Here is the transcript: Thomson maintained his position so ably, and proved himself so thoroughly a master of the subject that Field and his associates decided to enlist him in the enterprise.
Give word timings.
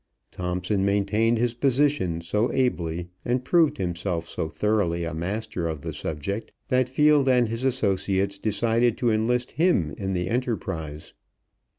Thomson 0.31 0.83
maintained 0.83 1.37
his 1.37 1.53
position 1.53 2.21
so 2.21 2.51
ably, 2.51 3.09
and 3.23 3.45
proved 3.45 3.77
himself 3.77 4.27
so 4.27 4.49
thoroughly 4.49 5.03
a 5.03 5.13
master 5.13 5.67
of 5.67 5.81
the 5.81 5.93
subject 5.93 6.51
that 6.69 6.89
Field 6.89 7.29
and 7.29 7.47
his 7.49 7.63
associates 7.63 8.39
decided 8.39 8.97
to 8.97 9.11
enlist 9.11 9.51
him 9.51 9.93
in 9.99 10.13
the 10.13 10.27
enterprise. 10.27 11.13